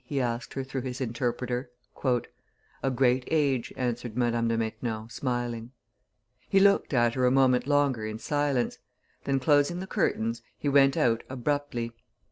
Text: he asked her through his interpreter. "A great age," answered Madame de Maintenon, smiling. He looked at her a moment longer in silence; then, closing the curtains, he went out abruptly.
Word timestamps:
he 0.03 0.19
asked 0.19 0.55
her 0.55 0.63
through 0.63 0.81
his 0.81 0.99
interpreter. 0.99 1.69
"A 2.81 2.89
great 2.89 3.23
age," 3.29 3.71
answered 3.77 4.17
Madame 4.17 4.47
de 4.47 4.57
Maintenon, 4.57 5.07
smiling. 5.11 5.69
He 6.49 6.59
looked 6.59 6.91
at 6.91 7.13
her 7.13 7.27
a 7.27 7.29
moment 7.29 7.67
longer 7.67 8.03
in 8.07 8.17
silence; 8.17 8.79
then, 9.25 9.39
closing 9.39 9.79
the 9.79 9.85
curtains, 9.85 10.41
he 10.57 10.69
went 10.69 10.97
out 10.97 11.21
abruptly. 11.29 11.91